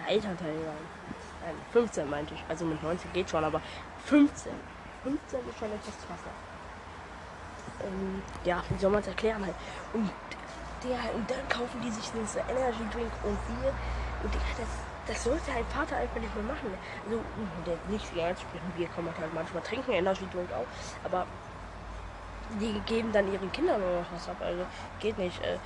Elternteil 0.07 0.53
sein. 0.53 0.99
Nein, 1.45 1.55
15 1.71 2.09
meinte 2.09 2.33
ich. 2.33 2.43
Also 2.49 2.65
mit 2.65 2.81
19 2.83 3.13
geht 3.13 3.29
schon, 3.29 3.43
aber 3.43 3.61
15. 4.05 4.51
15 5.03 5.39
ist 5.49 5.59
schon 5.59 5.71
etwas 5.71 5.93
krasser. 6.05 6.33
Ähm, 7.83 8.21
ja, 8.43 8.61
wie 8.69 8.79
soll 8.79 8.91
man 8.91 9.01
es 9.01 9.07
erklären 9.07 9.45
halt? 9.45 9.55
Und, 9.93 10.09
der, 10.83 11.15
und 11.15 11.29
dann 11.29 11.47
kaufen 11.47 11.79
die 11.81 11.91
sich 11.91 12.03
so 12.05 12.39
Energy 12.39 12.83
Drink 12.91 13.11
und 13.23 13.37
Bier. 13.47 13.73
Und 14.23 14.33
Digga, 14.33 14.43
das, 14.57 14.67
das 15.07 15.23
sollte 15.23 15.51
ein 15.51 15.65
Vater 15.67 15.95
einfach 15.95 16.19
nicht 16.19 16.35
mehr 16.35 16.43
machen. 16.43 16.73
Also, 17.05 17.21
der 17.65 17.77
nicht 17.87 18.05
ansprechen, 18.11 18.73
Bier 18.75 18.89
kann 18.93 19.05
man 19.05 19.17
halt 19.17 19.33
manchmal 19.33 19.63
trinken, 19.63 19.91
Energy 19.91 20.27
Drink 20.33 20.51
auch. 20.51 20.67
Aber 21.05 21.25
die 22.59 22.79
geben 22.81 23.11
dann 23.11 23.31
ihren 23.31 23.51
Kindern 23.51 23.81
noch 23.81 24.05
was 24.13 24.29
ab. 24.29 24.37
Also, 24.41 24.65
geht 24.99 25.17
nicht. 25.17 25.41
Äh, 25.41 25.57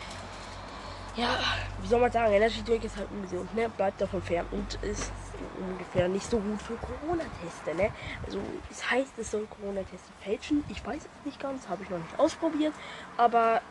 ja, 1.15 1.37
wie 1.79 1.87
soll 1.87 1.99
man 1.99 2.11
sagen, 2.11 2.33
Energy 2.33 2.63
Drink 2.63 2.83
ist 2.83 2.97
halt 2.97 3.07
ungesund, 3.11 3.53
ne? 3.53 3.69
Bleibt 3.69 4.01
davon 4.01 4.21
fern 4.21 4.47
und 4.49 4.73
ist 4.81 5.11
ungefähr 5.59 6.07
nicht 6.07 6.27
so 6.27 6.39
gut 6.39 6.59
für 6.59 6.75
Corona-Teste, 6.75 7.75
ne? 7.75 7.91
Also 8.25 8.39
es 8.71 8.89
heißt, 8.89 9.11
es 9.19 9.29
soll 9.29 9.45
Corona-Teste 9.45 10.11
fälschen. 10.21 10.63
Ich 10.69 10.83
weiß 10.83 10.97
es 10.97 11.25
nicht 11.25 11.39
ganz, 11.39 11.69
habe 11.69 11.83
ich 11.83 11.89
noch 11.89 11.99
nicht 11.99 12.17
ausprobiert. 12.17 12.73
Aber 13.15 13.61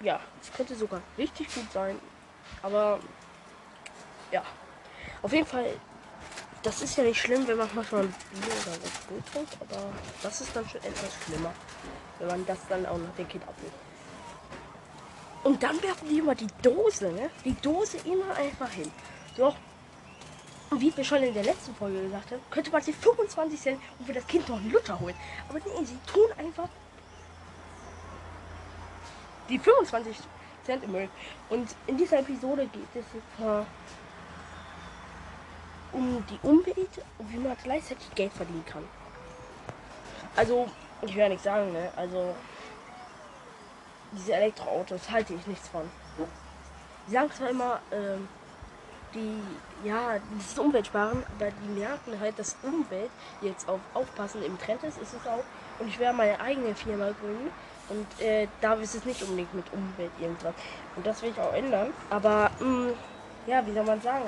ja, 0.00 0.18
es 0.40 0.50
könnte 0.50 0.74
sogar 0.74 1.02
richtig 1.18 1.54
gut 1.54 1.70
sein. 1.72 1.98
Aber 2.62 3.00
ja, 4.30 4.42
auf 5.22 5.32
jeden 5.32 5.46
Fall, 5.46 5.66
das 6.62 6.82
ist 6.82 6.96
ja 6.96 7.04
nicht 7.04 7.20
schlimm, 7.20 7.46
wenn 7.46 7.56
man 7.56 7.68
manchmal 7.74 8.02
ein 8.02 8.14
Bier 8.32 8.52
oder 8.52 8.82
was 8.82 9.06
gut 9.08 9.32
trinkt, 9.32 9.56
aber 9.60 9.92
das 10.22 10.40
ist 10.40 10.54
dann 10.54 10.68
schon 10.68 10.82
etwas 10.82 11.10
schlimmer, 11.24 11.52
wenn 12.18 12.28
man 12.28 12.46
das 12.46 12.58
dann 12.68 12.86
auch 12.86 12.98
noch 12.98 13.14
dem 13.16 13.28
Kind 13.28 13.42
abnimmt. 13.44 13.74
Und 15.44 15.62
dann 15.62 15.82
werfen 15.82 16.08
die 16.08 16.18
immer 16.18 16.34
die 16.36 16.46
Dose, 16.62 17.10
ne? 17.10 17.30
Die 17.44 17.54
Dose 17.54 17.98
immer 18.04 18.34
einfach 18.36 18.70
hin. 18.70 18.90
Doch, 19.36 19.56
wie 20.70 20.96
wir 20.96 21.04
schon 21.04 21.22
in 21.22 21.34
der 21.34 21.42
letzten 21.42 21.74
Folge 21.74 22.00
gesagt 22.00 22.30
haben, 22.30 22.40
könnte 22.50 22.70
man 22.70 22.80
sich 22.80 22.94
25 22.96 23.60
Cent 23.60 23.80
und 23.98 24.06
für 24.06 24.12
das 24.12 24.26
Kind 24.26 24.48
noch 24.48 24.56
einen 24.56 24.70
Luther 24.70 24.98
holen. 25.00 25.16
Aber 25.48 25.58
nee, 25.58 25.84
sie 25.84 25.98
tun 26.06 26.28
einfach 26.38 26.68
die 29.48 29.58
25 29.58 30.16
Cent 30.64 30.84
im 30.84 30.92
Müll. 30.92 31.08
Und 31.50 31.74
in 31.88 31.98
dieser 31.98 32.20
Episode 32.20 32.66
geht 32.66 32.88
es 32.94 33.04
jetzt 33.12 33.66
um 35.92 36.24
die 36.28 36.38
Umwelt 36.42 36.90
und 37.18 37.32
wie 37.32 37.38
man 37.38 37.56
gleichzeitig 37.62 38.14
Geld 38.14 38.32
verdienen 38.32 38.64
kann. 38.66 38.84
Also, 40.36 40.68
ich 41.02 41.14
will 41.14 41.22
ja 41.22 41.28
nicht 41.28 41.42
sagen, 41.42 41.72
ne? 41.72 41.90
Also, 41.96 42.34
diese 44.12 44.34
Elektroautos 44.34 45.10
halte 45.10 45.34
ich 45.34 45.46
nichts 45.46 45.68
von. 45.68 45.82
Die 47.06 47.12
sagen 47.12 47.30
zwar 47.32 47.50
immer, 47.50 47.80
ähm, 47.90 48.28
die, 49.14 49.42
ja, 49.86 50.16
ist 50.38 50.58
Umweltsparen, 50.58 51.22
aber 51.36 51.50
die 51.50 51.80
merken 51.80 52.18
halt, 52.20 52.38
dass 52.38 52.56
Umwelt 52.62 53.10
jetzt 53.40 53.68
auf 53.68 53.80
Aufpassen 53.94 54.42
im 54.42 54.58
Trend 54.58 54.82
ist, 54.84 54.98
ist 54.98 55.14
es 55.14 55.26
auch. 55.26 55.44
Und 55.78 55.88
ich 55.88 55.98
werde 55.98 56.16
meine 56.16 56.40
eigene 56.40 56.74
Firma 56.74 57.10
gründen. 57.20 57.50
Und 57.88 58.20
äh, 58.20 58.46
da 58.60 58.74
ist 58.74 58.94
es 58.94 59.04
nicht 59.04 59.22
unbedingt 59.22 59.52
mit 59.52 59.66
Umwelt 59.72 60.12
irgendwas. 60.20 60.54
Und 60.96 61.06
das 61.06 61.20
will 61.20 61.30
ich 61.30 61.40
auch 61.40 61.52
ändern. 61.52 61.92
Aber, 62.08 62.50
mh, 62.60 62.92
ja, 63.46 63.66
wie 63.66 63.72
soll 63.72 63.84
man 63.84 64.00
sagen? 64.00 64.24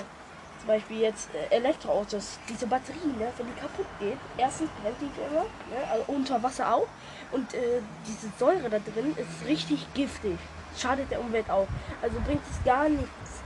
Zum 0.64 0.74
Beispiel 0.76 1.00
jetzt 1.00 1.28
äh, 1.34 1.54
Elektroautos, 1.54 2.38
diese 2.48 2.66
Batterie, 2.66 2.96
ne, 3.18 3.30
wenn 3.36 3.46
die 3.46 3.60
kaputt 3.60 3.84
geht, 4.00 4.16
erstens 4.38 4.70
brennt 4.80 4.96
die 4.98 5.10
immer, 5.28 5.42
ne, 5.42 5.90
also 5.92 6.04
unter 6.06 6.42
Wasser 6.42 6.74
auch. 6.74 6.86
Und 7.32 7.52
äh, 7.52 7.82
diese 8.06 8.32
Säure 8.38 8.70
da 8.70 8.78
drin 8.78 9.14
ist 9.14 9.46
richtig 9.46 9.86
giftig. 9.92 10.38
Schadet 10.74 11.10
der 11.10 11.20
Umwelt 11.20 11.50
auch. 11.50 11.66
Also 12.00 12.18
bringt 12.24 12.40
es 12.50 12.64
gar 12.64 12.88
nichts. 12.88 13.42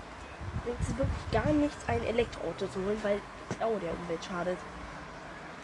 Bringt 0.64 0.80
es 0.80 0.96
wirklich 0.96 1.30
gar 1.32 1.52
nichts, 1.52 1.76
ein 1.88 2.04
Elektroauto 2.04 2.68
zu 2.68 2.78
holen, 2.84 3.00
weil 3.02 3.20
auch 3.58 3.80
der 3.80 3.90
Umwelt 4.00 4.24
schadet. 4.24 4.58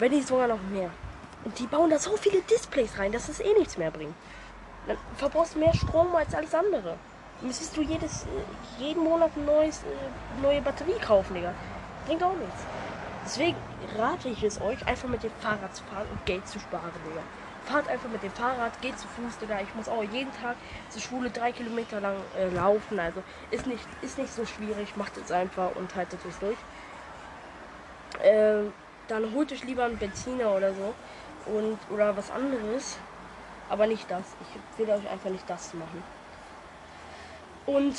Wenn 0.00 0.11
nicht 0.11 0.26
sogar 0.26 0.49
noch 0.49 0.62
mehr. 0.73 0.90
Und 1.44 1.56
die 1.56 1.68
bauen 1.68 1.90
da 1.90 2.00
so 2.00 2.16
viele 2.16 2.40
Displays 2.42 2.99
rein, 2.99 3.12
dass 3.12 3.28
es 3.28 3.38
eh 3.38 3.52
nichts 3.56 3.78
mehr 3.78 3.92
bringt. 3.92 4.14
Dann 4.88 4.96
verbrauchst 5.18 5.54
du 5.54 5.61
mehr 5.61 5.75
Strom 5.75 6.16
als 6.16 6.34
alles 6.34 6.52
andere. 6.52 6.96
Müsstest 7.40 7.76
du 7.76 7.82
jedes, 7.82 8.26
jeden 8.78 9.02
Monat 9.02 9.36
neues, 9.36 9.78
äh, 9.82 10.42
neue 10.42 10.62
Batterie 10.62 10.98
kaufen, 11.00 11.34
Digga. 11.34 11.52
Bringt 12.06 12.22
auch 12.22 12.36
nichts. 12.36 12.62
Deswegen 13.24 13.56
rate 13.96 14.28
ich 14.28 14.42
es 14.42 14.60
euch, 14.60 14.86
einfach 14.86 15.08
mit 15.08 15.22
dem 15.22 15.32
Fahrrad 15.40 15.74
zu 15.74 15.82
fahren 15.84 16.06
und 16.10 16.24
Geld 16.26 16.46
zu 16.46 16.58
sparen, 16.58 16.90
Digga. 17.08 17.22
Fahrt 17.64 17.88
einfach 17.88 18.10
mit 18.10 18.22
dem 18.22 18.32
Fahrrad, 18.32 18.80
geht 18.82 18.98
zu 18.98 19.08
Fuß, 19.08 19.38
Digga. 19.38 19.60
Ich 19.62 19.74
muss 19.74 19.88
auch 19.88 20.02
jeden 20.02 20.30
Tag 20.32 20.56
zur 20.90 21.00
Schule 21.00 21.30
drei 21.30 21.52
Kilometer 21.52 22.00
lang 22.00 22.16
äh, 22.38 22.48
laufen. 22.48 23.00
Also 23.00 23.22
ist 23.50 23.66
nicht, 23.66 23.86
ist 24.02 24.18
nicht 24.18 24.32
so 24.32 24.44
schwierig. 24.44 24.96
Macht 24.96 25.16
es 25.16 25.32
einfach 25.32 25.74
und 25.74 25.94
haltet 25.94 26.20
es 26.28 26.38
durch. 26.38 26.58
Ähm, 28.22 28.72
dann 29.08 29.32
holt 29.34 29.50
euch 29.52 29.64
lieber 29.64 29.84
einen 29.84 29.98
Benziner 29.98 30.54
oder 30.54 30.72
so. 30.74 30.94
Und, 31.50 31.78
oder 31.90 32.16
was 32.16 32.30
anderes. 32.30 32.98
Aber 33.68 33.86
nicht 33.86 34.10
das. 34.10 34.24
Ich 34.40 34.78
will 34.78 34.90
euch 34.90 35.08
einfach 35.10 35.30
nicht 35.30 35.48
das 35.48 35.72
machen. 35.74 36.02
Und, 37.66 37.97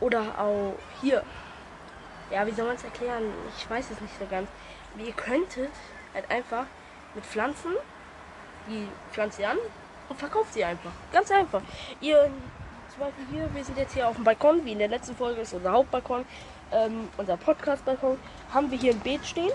oder 0.00 0.38
auch 0.38 0.74
hier. 1.00 1.22
Ja, 2.30 2.46
wie 2.46 2.50
soll 2.50 2.66
man 2.66 2.76
es 2.76 2.84
erklären? 2.84 3.22
Ich 3.56 3.68
weiß 3.68 3.90
es 3.90 4.00
nicht 4.00 4.18
so 4.18 4.26
ganz. 4.26 4.48
Ihr 4.98 5.12
könntet 5.12 5.70
halt 6.14 6.30
einfach 6.30 6.66
mit 7.14 7.24
Pflanzen, 7.24 7.72
die 8.68 8.88
pflanzt 9.12 9.38
ihr 9.38 9.50
an 9.50 9.58
und 10.08 10.18
verkauft 10.18 10.54
sie 10.54 10.64
einfach. 10.64 10.90
Ganz 11.12 11.30
einfach. 11.30 11.62
Ihr, 12.00 12.30
zum 12.90 13.00
Beispiel 13.00 13.24
hier, 13.30 13.54
wir 13.54 13.64
sind 13.64 13.78
jetzt 13.78 13.94
hier 13.94 14.08
auf 14.08 14.16
dem 14.16 14.24
Balkon, 14.24 14.64
wie 14.64 14.72
in 14.72 14.78
der 14.78 14.88
letzten 14.88 15.14
Folge 15.14 15.42
ist 15.42 15.52
unser 15.52 15.72
Hauptbalkon, 15.72 16.24
ähm, 16.72 17.08
unser 17.16 17.36
Podcast-Balkon, 17.36 18.18
haben 18.52 18.70
wir 18.70 18.78
hier 18.78 18.92
ein 18.92 19.00
Beet 19.00 19.24
stehen. 19.24 19.52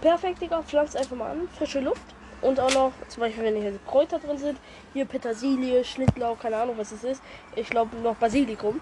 Perfekt, 0.00 0.40
Digga, 0.40 0.62
pflanzt 0.62 0.96
einfach 0.96 1.16
mal 1.16 1.30
an, 1.30 1.48
frische 1.56 1.80
Luft. 1.80 2.02
Und 2.40 2.58
auch 2.58 2.72
noch, 2.72 2.92
zum 3.08 3.20
Beispiel, 3.20 3.44
wenn 3.44 3.56
hier 3.56 3.78
Kräuter 3.86 4.18
drin 4.18 4.38
sind, 4.38 4.58
hier 4.92 5.04
Petersilie, 5.04 5.84
Schnittlauch, 5.84 6.38
keine 6.38 6.56
Ahnung, 6.56 6.78
was 6.78 6.92
es 6.92 7.04
ist. 7.04 7.22
Ich 7.54 7.68
glaube 7.68 7.96
noch 7.96 8.16
Basilikum. 8.16 8.80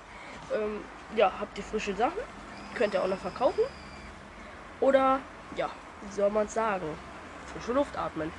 Ähm, 0.55 0.81
ja, 1.17 1.33
habt 1.41 1.59
ihr 1.59 1.65
frische 1.65 1.95
Sachen. 1.95 2.21
Könnt 2.75 2.95
ihr 2.95 3.03
auch 3.03 3.09
noch 3.09 3.19
verkaufen. 3.19 3.65
Oder, 4.81 5.21
ja, 5.57 5.69
wie 6.03 6.13
soll 6.13 6.31
man 6.31 6.47
es 6.47 6.55
sagen? 6.55 6.87
frische 7.49 7.73
Luft 7.73 7.97
atmen. 7.97 8.31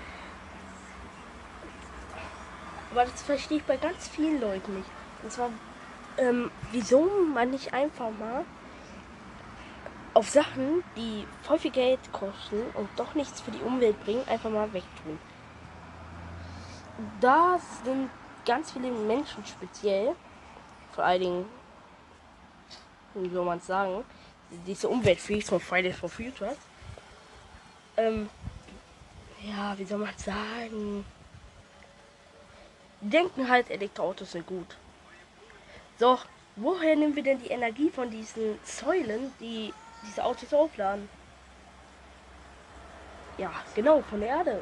Aber 2.92 3.06
das 3.06 3.22
verstehe 3.22 3.58
ich 3.58 3.64
bei 3.64 3.78
ganz 3.78 4.08
vielen 4.08 4.40
Leuten 4.40 4.78
nicht. 4.78 4.90
Und 5.24 5.32
zwar, 5.32 5.50
ähm, 6.18 6.50
wieso 6.72 7.10
man 7.34 7.52
nicht 7.52 7.74
einfach 7.74 8.10
mal 8.20 8.46
auf 10.14 10.30
Sachen, 10.30 10.84
die 10.96 11.26
voll 11.44 11.60
viel 11.60 11.72
Geld 11.72 12.00
kosten 12.12 12.62
und 12.74 12.90
doch 12.96 13.14
nichts 13.14 13.42
für 13.42 13.52
die 13.52 13.62
Umwelt 13.62 14.04
bringen, 14.04 14.28
einfach 14.28 14.50
mal 14.50 14.72
wegtun. 14.74 15.20
Da 17.22 17.60
sind 17.84 18.10
ganz 18.46 18.72
viele 18.72 18.92
Menschen 18.92 19.46
speziell, 19.46 20.16
vor 20.92 21.04
allen 21.06 21.22
Dingen, 21.22 21.46
wie 23.14 23.30
soll 23.30 23.46
man 23.46 23.60
es 23.60 23.68
sagen, 23.68 24.04
diese 24.66 24.90
Umweltfreaks 24.90 25.50
von 25.50 25.60
Fridays 25.60 25.96
for 25.96 26.10
Future. 26.10 26.56
Ähm, 27.98 28.30
ja, 29.42 29.78
wie 29.78 29.86
soll 29.86 30.00
man 30.00 30.14
sagen? 30.18 31.06
Die 33.02 33.10
denken 33.10 33.48
halt, 33.48 33.70
Elektroautos 33.70 34.32
sind 34.32 34.46
gut. 34.46 34.76
So, 35.98 36.18
woher 36.56 36.96
nehmen 36.96 37.16
wir 37.16 37.24
denn 37.24 37.40
die 37.40 37.50
Energie 37.50 37.90
von 37.90 38.10
diesen 38.10 38.60
Säulen, 38.64 39.32
die 39.40 39.74
diese 40.04 40.24
Autos 40.24 40.54
aufladen? 40.54 41.10
Ja, 43.38 43.52
genau, 43.74 44.02
von 44.02 44.20
der 44.20 44.30
Erde. 44.30 44.62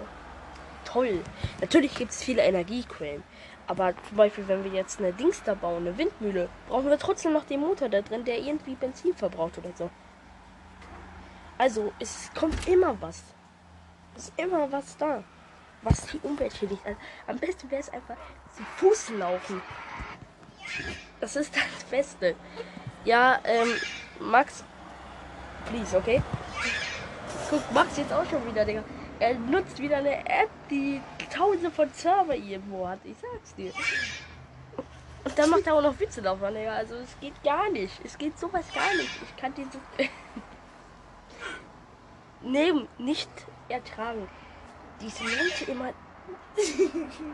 Toll. 0.85 1.21
Natürlich 1.59 1.95
gibt 1.95 2.11
es 2.11 2.23
viele 2.23 2.43
Energiequellen. 2.43 3.23
Aber 3.65 3.93
zum 4.07 4.17
Beispiel, 4.17 4.47
wenn 4.47 4.63
wir 4.63 4.71
jetzt 4.71 4.99
eine 4.99 5.11
Dings 5.11 5.43
da 5.43 5.53
bauen, 5.53 5.87
eine 5.87 5.97
Windmühle, 5.97 6.47
brauchen 6.67 6.89
wir 6.89 6.97
trotzdem 6.97 7.33
noch 7.33 7.43
den 7.43 7.59
Motor 7.59 7.89
da 7.89 8.01
drin, 8.01 8.23
der 8.23 8.39
irgendwie 8.39 8.75
Benzin 8.75 9.13
verbraucht 9.13 9.57
oder 9.57 9.71
so. 9.75 9.89
Also, 11.57 11.91
es 11.99 12.31
kommt 12.33 12.67
immer 12.67 12.95
was. 13.01 13.23
Es 14.15 14.29
ist 14.29 14.39
immer 14.39 14.71
was 14.71 14.95
da. 14.97 15.23
Was 15.81 16.05
die 16.07 16.19
Umwelt 16.19 16.55
schädigt. 16.55 16.85
Also, 16.85 16.97
am 17.27 17.37
besten 17.37 17.69
wäre 17.69 17.81
es 17.81 17.89
einfach 17.89 18.15
zu 18.55 18.63
Fuß 18.77 19.09
laufen. 19.17 19.61
Das 21.19 21.35
ist 21.35 21.55
das 21.55 21.83
Beste. 21.89 22.35
Ja, 23.03 23.39
ähm, 23.43 23.69
Max, 24.19 24.63
please, 25.69 25.95
okay? 25.95 26.21
Guck, 27.49 27.71
Max 27.71 27.97
jetzt 27.97 28.11
auch 28.11 28.25
schon 28.29 28.45
wieder, 28.45 28.65
Digga. 28.65 28.83
Er 29.19 29.33
nutzt 29.35 29.79
wieder 29.79 29.97
eine 29.97 30.19
App, 30.19 30.49
die 30.69 31.01
tausende 31.33 31.71
von 31.71 31.89
Server 31.93 32.35
irgendwo 32.35 32.87
hat. 32.87 32.99
Ich 33.03 33.15
sag's 33.17 33.55
dir. 33.55 33.71
Und 35.23 35.37
dann 35.37 35.49
macht 35.49 35.65
er 35.65 35.73
auch 35.73 35.81
noch 35.81 35.99
Witze 35.99 36.21
davon, 36.21 36.53
Digga. 36.53 36.73
Also 36.73 36.95
es 36.95 37.19
geht 37.19 37.41
gar 37.43 37.69
nicht. 37.69 37.93
Es 38.03 38.17
geht 38.17 38.37
sowas 38.37 38.65
gar 38.73 38.93
nicht. 38.95 39.09
Ich 39.23 39.35
kann 39.37 39.53
den 39.53 39.69
so. 39.71 39.79
Nehmen, 42.41 42.87
nicht 42.97 43.29
ertragen. 43.69 44.27
Diese 45.01 45.23
Leute 45.23 45.71
immer. 45.71 45.93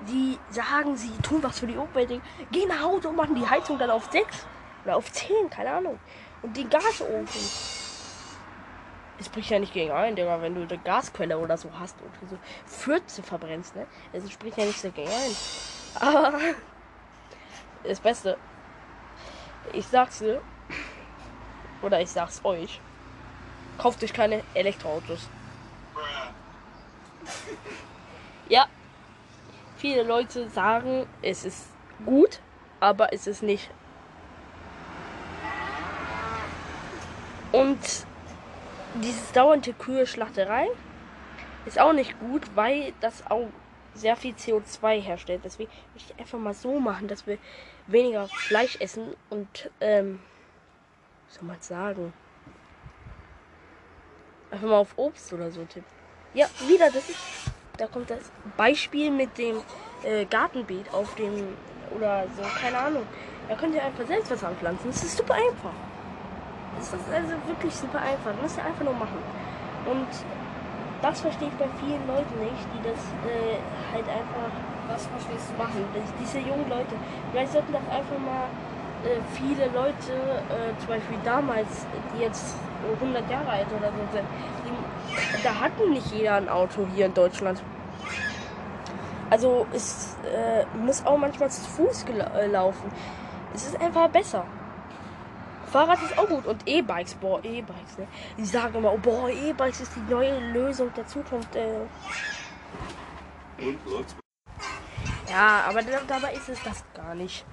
Die 0.07 0.37
sagen, 0.51 0.95
sie 0.95 1.11
tun 1.23 1.41
was 1.41 1.59
für 1.59 1.67
die 1.67 1.75
Umwelt. 1.77 2.21
Gehen 2.51 2.67
nach 2.67 2.81
Hause 2.81 3.09
und 3.09 3.15
machen 3.15 3.35
die 3.35 3.47
Heizung 3.47 3.79
dann 3.79 3.89
auf 3.89 4.09
6 4.11 4.45
oder 4.85 4.97
auf 4.97 5.11
10, 5.11 5.49
keine 5.49 5.71
Ahnung. 5.71 5.99
Und 6.41 6.55
den 6.55 6.69
Gasofen 6.69 7.82
es 9.19 9.29
bricht 9.29 9.49
ja 9.49 9.59
nicht 9.59 9.73
gegen 9.73 9.91
ein, 9.91 10.15
Digga, 10.15 10.41
wenn 10.41 10.55
du 10.55 10.61
eine 10.61 10.77
Gasquelle 10.77 11.37
oder 11.37 11.57
so 11.57 11.69
hast 11.79 11.95
und 12.01 12.29
so 12.29 12.37
Fürze 12.65 13.21
verbrennst, 13.23 13.75
ne? 13.75 13.85
Es 14.11 14.29
spricht 14.31 14.57
ja 14.57 14.65
nicht 14.65 14.83
dagegen 14.83 15.09
ein. 15.09 15.35
Aber 15.99 16.39
das 17.83 17.99
Beste, 17.99 18.37
ich 19.71 19.85
sag's 19.87 20.19
dir, 20.19 20.41
oder 21.81 22.01
ich 22.01 22.09
sag's 22.09 22.41
euch, 22.43 22.81
kauft 23.77 24.03
euch 24.03 24.13
keine 24.13 24.41
Elektroautos. 24.53 25.29
Ja, 28.49 28.67
viele 29.77 30.03
Leute 30.03 30.49
sagen, 30.49 31.05
es 31.21 31.45
ist 31.45 31.67
gut, 32.05 32.39
aber 32.79 33.13
es 33.13 33.27
ist 33.27 33.43
nicht. 33.43 33.69
Und 37.51 37.79
dieses 39.01 39.31
dauernde 39.31 39.73
Kühe-Schlachterei 39.73 40.67
ist 41.65 41.79
auch 41.79 41.93
nicht 41.93 42.19
gut, 42.19 42.43
weil 42.55 42.93
das 42.99 43.25
auch 43.29 43.47
sehr 43.93 44.15
viel 44.15 44.33
CO2 44.33 45.01
herstellt. 45.01 45.41
Deswegen 45.43 45.71
möchte 45.93 46.13
ich 46.13 46.19
einfach 46.19 46.39
mal 46.39 46.53
so 46.53 46.79
machen, 46.79 47.07
dass 47.07 47.25
wir 47.27 47.37
weniger 47.87 48.27
Fleisch 48.27 48.77
essen 48.79 49.15
und, 49.29 49.69
ähm, 49.81 50.19
was 51.27 51.35
soll 51.35 51.45
man 51.45 51.57
sagen? 51.61 52.13
Einfach 54.51 54.67
mal 54.67 54.77
auf 54.77 54.93
Obst 54.97 55.33
oder 55.33 55.51
so 55.51 55.63
tippen. 55.65 55.91
Ja, 56.33 56.47
wieder, 56.67 56.89
das 56.91 57.09
ist, 57.09 57.19
da 57.77 57.87
kommt 57.87 58.09
das 58.09 58.31
Beispiel 58.57 59.11
mit 59.11 59.37
dem 59.37 59.57
äh, 60.03 60.25
Gartenbeet 60.25 60.91
auf 60.93 61.15
dem, 61.15 61.55
oder 61.95 62.25
so, 62.35 62.43
keine 62.59 62.77
Ahnung. 62.77 63.05
Da 63.47 63.55
könnt 63.55 63.75
ihr 63.75 63.83
einfach 63.83 64.05
selbst 64.05 64.31
was 64.31 64.43
anpflanzen. 64.43 64.89
Das 64.89 65.03
ist 65.03 65.17
super 65.17 65.33
einfach. 65.33 65.73
Das 66.77 66.87
ist 66.93 67.07
also 67.13 67.33
wirklich 67.47 67.73
super 67.75 67.99
einfach. 67.99 68.31
Müsst 68.41 68.57
ihr 68.57 68.65
einfach 68.65 68.83
nur 68.83 68.93
machen. 68.93 69.17
Und 69.85 70.07
das 71.01 71.21
verstehe 71.21 71.47
ich 71.49 71.53
bei 71.55 71.67
vielen 71.79 72.05
Leuten 72.07 72.39
nicht, 72.39 72.65
die 72.73 72.81
das 72.87 72.99
äh, 73.27 73.59
halt 73.93 74.07
einfach 74.07 74.51
Was 74.87 75.05
verstehst 75.07 75.51
du? 75.51 75.61
machen. 75.61 75.83
Diese 76.21 76.39
jungen 76.39 76.67
Leute. 76.69 76.95
Vielleicht 77.31 77.51
sollten 77.51 77.73
das 77.73 77.83
einfach 77.89 78.19
mal 78.19 78.47
äh, 79.03 79.19
viele 79.35 79.65
Leute, 79.67 80.13
äh, 80.13 80.77
zum 80.79 80.87
Beispiel 80.87 81.17
damals, 81.25 81.85
die 82.15 82.21
jetzt 82.23 82.55
100 83.01 83.29
Jahre 83.29 83.49
alt 83.49 83.67
oder 83.77 83.89
so 83.91 84.03
sind, 84.17 84.25
die, 84.65 85.43
da 85.43 85.59
hatten 85.59 85.91
nicht 85.91 86.07
jeder 86.11 86.35
ein 86.35 86.47
Auto 86.49 86.87
hier 86.95 87.05
in 87.07 87.13
Deutschland. 87.13 87.61
Also 89.29 89.65
es 89.73 90.15
äh, 90.23 90.65
muss 90.77 91.05
auch 91.05 91.17
manchmal 91.17 91.49
zu 91.49 91.61
Fuß 91.69 92.05
gela- 92.05 92.33
äh, 92.37 92.47
laufen. 92.47 92.91
Es 93.53 93.65
ist 93.67 93.81
einfach 93.81 94.07
besser. 94.09 94.45
Fahrrad 95.73 95.99
ist 96.03 96.15
auch 96.19 96.27
gut 96.27 96.45
und 96.45 96.67
E-Bikes, 96.67 97.15
boah, 97.15 97.43
E-Bikes, 97.43 97.97
ne? 97.97 98.07
Die 98.37 98.45
sagen 98.45 98.75
immer, 98.75 98.93
oh, 98.93 98.97
boah, 98.99 99.27
E-Bikes 99.27 99.81
ist 99.81 99.95
die 99.95 100.01
neue 100.13 100.37
Lösung 100.51 100.93
der 100.95 101.07
Zukunft. 101.07 101.55
Äh. 101.55 101.79
Ja, 105.31 105.63
aber 105.67 105.81
da- 105.81 106.01
dabei 106.07 106.33
ist 106.33 106.47
es 106.49 106.61
das 106.61 106.83
gar 106.93 107.15
nicht. 107.15 107.43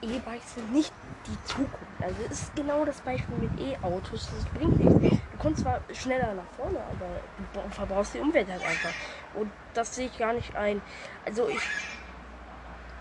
E-Bikes 0.00 0.54
sind 0.54 0.72
nicht 0.72 0.90
die 1.26 1.44
Zukunft. 1.44 1.84
Also 2.00 2.16
es 2.30 2.40
ist 2.44 2.56
genau 2.56 2.82
das 2.86 2.98
Beispiel 3.02 3.36
mit 3.36 3.50
E-Autos. 3.60 4.30
Das 4.34 4.44
bringt 4.54 5.00
nichts. 5.02 5.18
Du 5.32 5.36
kommst 5.38 5.60
zwar 5.62 5.80
schneller 5.92 6.32
nach 6.32 6.48
vorne, 6.56 6.78
aber 6.78 7.20
du 7.36 7.60
bra- 7.60 7.68
verbrauchst 7.70 8.14
die 8.14 8.20
Umwelt 8.20 8.48
halt 8.50 8.64
einfach. 8.64 8.94
Und 9.34 9.50
das 9.74 9.94
sehe 9.94 10.06
ich 10.06 10.16
gar 10.16 10.32
nicht 10.32 10.56
ein. 10.56 10.80
Also 11.26 11.46
ich. 11.46 11.60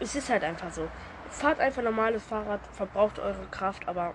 Es 0.02 0.15
ist 0.15 0.30
halt 0.30 0.43
einfach 0.43 0.69
so. 0.69 0.89
Fahrt 1.33 1.59
einfach 1.59 1.81
normales 1.81 2.23
Fahrrad, 2.23 2.61
verbraucht 2.71 3.19
eure 3.19 3.45
Kraft, 3.51 3.87
aber 3.87 4.13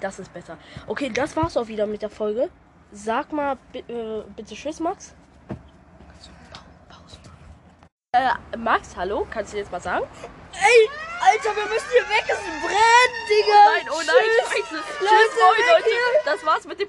das 0.00 0.18
ist 0.18 0.32
besser. 0.32 0.58
Okay, 0.86 1.10
das 1.10 1.34
war's 1.34 1.56
auch 1.56 1.66
wieder 1.68 1.86
mit 1.86 2.02
der 2.02 2.10
Folge. 2.10 2.50
Sag 2.92 3.32
mal 3.32 3.56
äh, 3.72 4.22
bitte 4.36 4.54
Tschüss, 4.54 4.80
Max. 4.80 5.14
Äh, 8.12 8.56
Max, 8.58 8.96
hallo, 8.96 9.26
kannst 9.30 9.52
du 9.52 9.58
jetzt 9.58 9.70
mal 9.72 9.80
sagen? 9.80 10.04
Ey, 10.52 10.88
Alter, 11.20 11.54
wir 11.56 11.66
müssen 11.66 11.86
hier 11.92 12.02
weg, 12.08 12.24
es 12.26 12.38
brennt, 12.38 13.16
Digga. 13.30 13.92
oh 13.92 14.02
nein, 14.04 14.16
Tschüss. 14.24 14.48
scheiße. 14.50 14.74
Leute, 14.74 15.14
Tschüss, 15.14 15.34
moin, 15.36 15.58
weg 15.58 15.66
Leute. 15.76 15.84
hier. 15.84 16.20
Das 16.32 16.44
war's 16.44 16.64
mit 16.66 16.80
dem 16.80 16.88